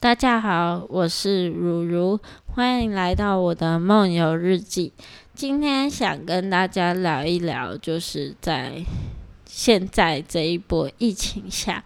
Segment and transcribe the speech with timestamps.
[0.00, 4.94] 大家好，我是如如，欢迎来到我的梦游日记。
[5.34, 8.82] 今天想跟大家聊一聊，就是在
[9.44, 11.84] 现在这一波疫情下，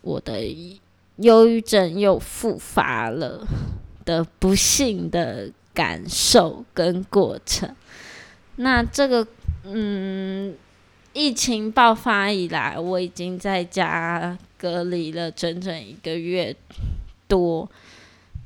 [0.00, 0.46] 我的
[1.16, 3.44] 忧郁症又复发了
[4.04, 7.74] 的不幸的感受跟过程。
[8.54, 9.26] 那这个，
[9.64, 10.54] 嗯，
[11.12, 16.54] 疫情爆发以来，我已经在家隔离了整整一个月。
[17.28, 17.70] 多，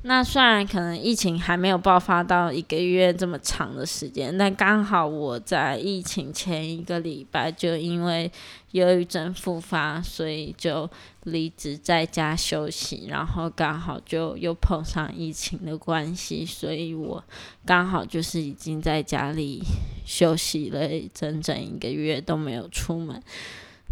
[0.03, 8.29] 那虽然可能疫情还没有爆发到一个月这么长的时间，但刚好我在疫情前一个礼拜就因为
[8.71, 10.89] 忧郁症复发，所以就
[11.23, 17.23] 离职在家休息，然后刚好就又碰上疫情的关系，所以我
[17.65, 19.63] 刚好就是已经在家里
[20.05, 20.81] 休息了
[21.13, 23.23] 整整一个月都没有出门。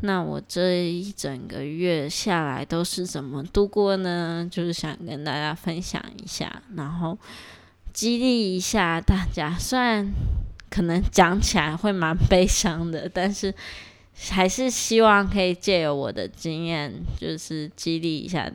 [0.04, 4.48] 那我这一整个月下来都是怎么度过呢？
[4.50, 7.16] 就是想跟大家分享一下，然后
[7.94, 9.56] 激励一下大家。
[9.60, 10.12] 虽然
[10.72, 13.54] 可能讲起来会蛮悲伤的，但是
[14.30, 18.52] 还是希望可以借由我的经验，就是激励一下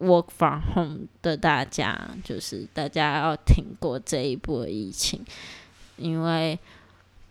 [0.00, 5.24] work from home 的大家，就是大家要挺过这一波疫情，
[5.96, 6.58] 因为。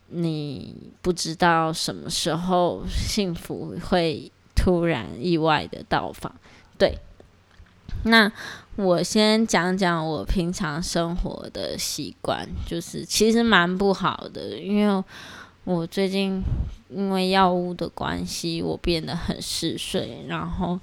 [0.08, 6.34] 你不知道什么时候幸福会突然意外的到访，
[6.78, 6.98] 对。
[8.04, 8.32] 那
[8.76, 15.04] 我先讲讲我平常生活的习惯，就是其实蛮不好的，因为
[15.64, 16.44] 我最近
[16.90, 20.80] 因为药物的关系，我变得很嗜睡，然后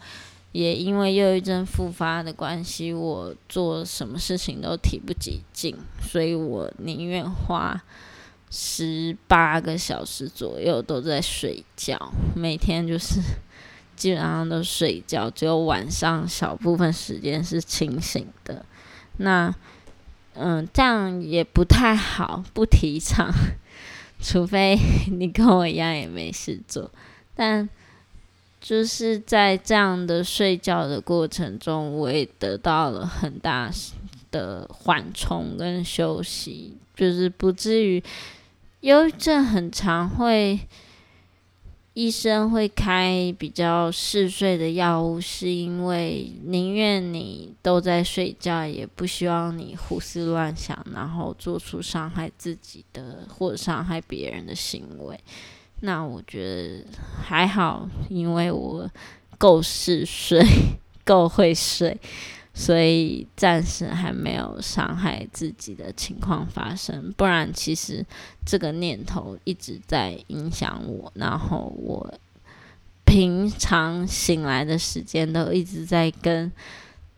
[0.50, 7.80] 也因为忧郁症复发的关系，我做什么事情都提不起劲，所以我宁愿花。
[8.54, 13.18] 十八个小时左右都在睡觉，每天就是
[13.96, 18.62] 基本上都睡觉，只有晚上小部分时间是清醒的。
[19.16, 19.50] 那
[20.34, 23.32] 嗯，这样也不太好，不提倡，
[24.20, 24.78] 除非
[25.10, 26.90] 你跟我一样也没事做。
[27.34, 27.66] 但
[28.60, 33.70] 就是在这样的睡觉的过程中，我也得到了很大
[34.30, 38.02] 的缓冲跟休息，就是不至于。
[38.82, 40.58] 忧郁症很常会，
[41.94, 55.16] 医生会开比较嗜睡的药物，是因为宁愿你都在睡觉，也不希望你胡思乱想，然后做出伤害自己的或伤害别人的行为。
[55.82, 56.84] 那我觉得
[57.22, 58.90] 还好，因为我
[59.38, 60.44] 够嗜睡，
[61.06, 61.96] 够会睡。
[62.54, 68.04] 所以暂时还没有伤害自己的情况发生，不然其实
[68.44, 72.14] 这个念头一直在影响我，然后我
[73.06, 76.52] 平常醒来的时间都一直在跟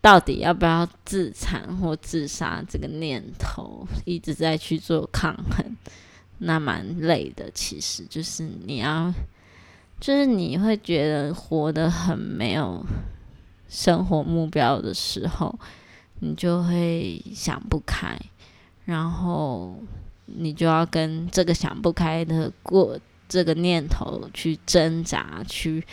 [0.00, 5.76] 到底要不要自残或自杀这个念头一直在去做抗衡，
[6.38, 7.50] 那蛮累的。
[7.50, 9.12] 其实就是你要，
[9.98, 12.86] 就是你会觉得活得很没有。
[13.74, 15.58] 生活目标的时候，
[16.20, 18.16] 你就会想不开，
[18.84, 19.82] 然后
[20.26, 22.96] 你就要跟这个想不开的过
[23.28, 25.84] 这个念头去挣扎，去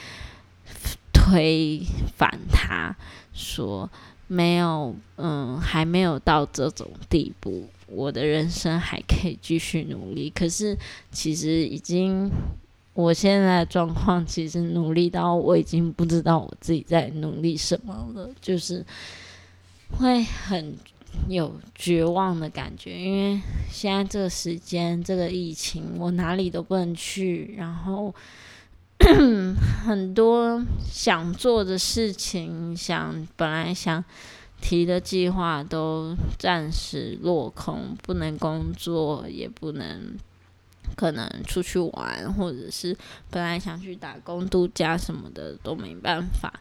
[1.12, 1.82] 推
[2.16, 2.96] 反他，
[3.34, 3.90] 说
[4.28, 10.30] 没有，嗯，还没有到这种地步，我的人生还可以继续努力。
[10.30, 10.78] 可是
[11.12, 12.30] 其实已经。
[12.94, 18.86] 我现在的状况其实努力到我已经不知道我自己在努力什么了，就是
[19.98, 20.76] 会很
[21.30, 28.14] 有绝望的感觉，因为现在这个时间，这个疫情，我哪里都不能去，然后
[29.86, 34.04] 很多想做的事情，想本来想
[34.60, 40.18] 提的计划都暂时落空，不能工作，也不能。
[40.96, 42.96] 可能出去玩，或者是
[43.30, 46.54] 本来想去打工度假什么的都没办法，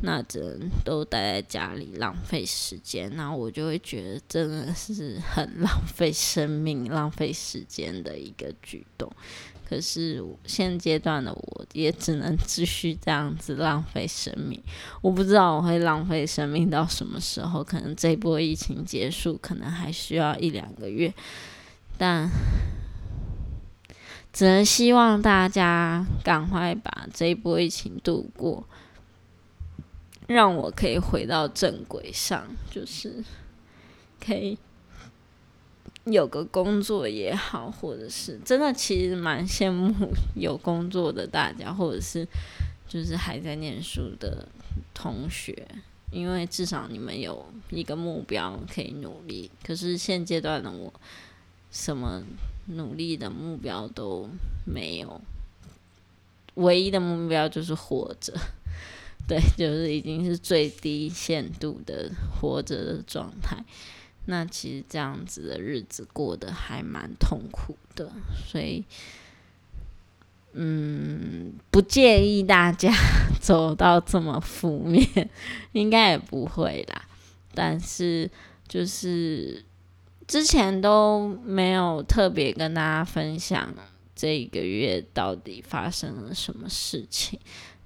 [0.00, 3.14] 那只能都待在家里浪费时间。
[3.14, 9.10] 那我就会觉得真的是很浪费生命、浪费时间的一个举动。
[9.66, 14.62] 可是现阶段的我也只能继续这样子浪费生命。
[15.00, 21.12] 我不知道我会浪费生命到什么时候，可能这波疫情结束，可能还需要一两个月，
[21.96, 22.30] 但。
[24.34, 28.66] 只能希望大家赶快把这一波疫情度过，
[30.26, 33.22] 让我可以回到正轨上，就是
[34.18, 34.58] 可以
[36.06, 42.26] 有个工作也好，或者是真的其实蛮羡慕有工作的大家，或者是
[42.88, 44.48] 就是还在念书的
[44.92, 45.56] 同学，
[46.10, 49.48] 因为至少你们有一个目标可以努力。
[49.64, 50.92] 可是现阶段的我，
[51.70, 52.20] 什么
[52.66, 54.28] 努力的目标都
[54.64, 55.20] 没有，
[56.54, 58.32] 唯一的目标就是活着。
[59.28, 63.64] 对，就是已经是最低限度的活着的状态。
[64.26, 68.10] 那其实这样子的日子过得还蛮痛苦的，
[68.46, 68.84] 所以。
[70.56, 72.94] 嗯，不建议大家
[73.42, 75.28] 走到这么负面，
[75.72, 77.04] 应该也不会啦。
[77.52, 78.30] 但是
[78.68, 79.64] 就是
[80.26, 83.72] 之前都没有特别跟大家分享
[84.14, 87.38] 这一个月到底发生了什么事情，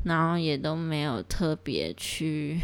[0.05, 2.61] 然后也都没有特别去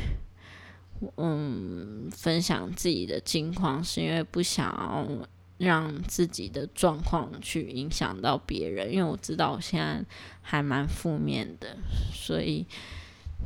[1.16, 5.26] 嗯分享自己的近况，是因为不想要。
[5.56, 10.04] 让自己的状况去影响到别人，因为我知道我现在
[10.42, 11.76] 还蛮负面的，
[12.12, 12.66] 所以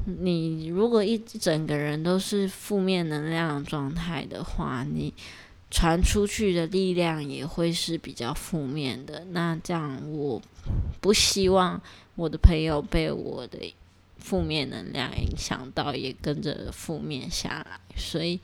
[0.07, 5.13] 你如果一整个人都是负面能量状态的话，你
[5.71, 9.25] 传出去的力量也会是比较负面的。
[9.31, 10.41] 那这样我
[11.01, 11.81] 不希望
[12.17, 13.75] 我的朋友被我的
[14.19, 18.41] 负面能量影响到，也跟着负面下来，所以。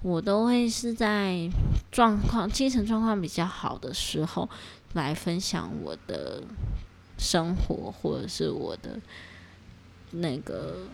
[0.00, 1.50] 我都会是在
[1.90, 4.48] 状况精神状况比较好的时候
[4.92, 6.40] 来分享我的
[7.18, 9.00] 生活，或者是我的
[10.12, 10.86] 那个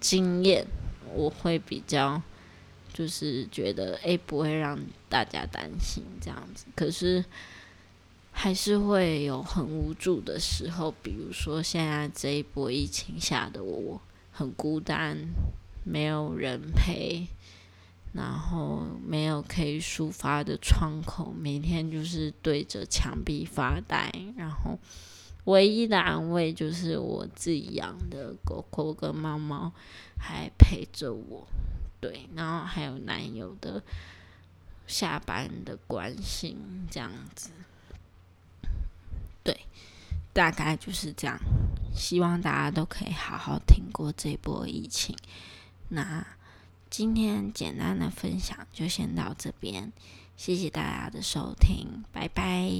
[0.00, 0.66] 经验，
[1.14, 2.20] 我会比较
[2.96, 4.78] 就是觉得诶不会让
[5.10, 6.64] 大家担心这样子。
[6.74, 7.22] 可是
[8.32, 14.00] 还是会有很无助的时候，比如说现在这一波疫情下的我
[14.32, 15.18] 很孤单，
[15.84, 17.26] 没有人陪。
[18.12, 24.10] 然后没有可以抒发的窗口，每天就是对着墙壁发呆。
[24.38, 24.78] 然后
[25.44, 29.70] 唯一的安慰就是我自己养的狗狗跟猫猫
[30.18, 31.46] 还陪着我，
[32.08, 33.82] 对，然后还有男友的
[34.86, 37.50] 下班的关心，这样子，
[39.42, 39.66] 对，
[40.32, 41.36] 大概就是这样。
[41.94, 45.16] 希望大家都可以好好挺过这波疫情。
[45.88, 46.26] 那。
[46.88, 49.92] 今天简单的分享就先到这边，
[50.36, 52.70] 谢谢大家的收听，拜拜。